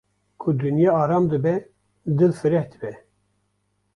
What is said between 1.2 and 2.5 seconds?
dibe dil